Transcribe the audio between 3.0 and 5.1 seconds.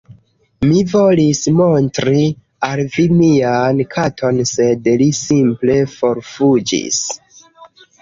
mian katon sed